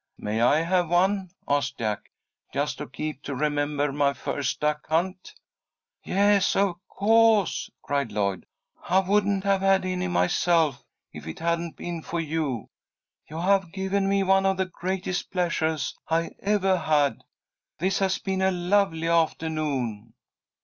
"May 0.17 0.41
I 0.41 0.61
have 0.61 0.89
one?" 0.89 1.29
asked 1.47 1.77
Jack, 1.77 2.09
"just 2.51 2.79
to 2.79 2.87
keep 2.89 3.21
to 3.21 3.35
remember 3.35 3.91
my 3.91 4.13
first 4.13 4.59
duck 4.59 4.87
hunt?" 4.87 5.35
"Yes, 6.03 6.55
of 6.55 6.77
co'se!" 6.89 7.69
cried 7.83 8.11
Lloyd. 8.11 8.47
"I 8.89 8.97
wouldn't 9.01 9.43
have 9.43 9.61
had 9.61 9.85
any 9.85 10.07
myself, 10.07 10.83
if 11.13 11.27
it 11.27 11.37
hadn't 11.37 11.77
been 11.77 12.01
for 12.01 12.19
you. 12.19 12.71
You 13.29 13.37
have 13.41 13.71
given 13.71 14.09
me 14.09 14.23
one 14.23 14.47
of 14.47 14.57
the 14.57 14.65
greatest 14.65 15.29
pleasuahs 15.29 15.93
I 16.09 16.31
evah 16.41 16.79
had. 16.83 17.23
This 17.77 17.99
has 17.99 18.17
been 18.17 18.41
a 18.41 18.49
lovely 18.49 19.05
aftahnoon." 19.07 20.13